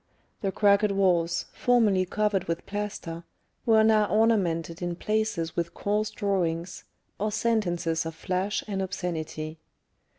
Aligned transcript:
The 0.41 0.51
cracked 0.51 0.91
walls, 0.91 1.45
formerly 1.53 2.07
covered 2.07 2.45
with 2.45 2.65
plaster, 2.65 3.23
were 3.67 3.83
now 3.83 4.07
ornamented 4.07 4.81
in 4.81 4.95
places 4.95 5.55
with 5.55 5.75
coarse 5.75 6.09
drawings, 6.09 6.85
or 7.19 7.31
sentences 7.31 8.03
of 8.07 8.15
flash 8.15 8.63
and 8.67 8.81
obscenity. 8.81 9.59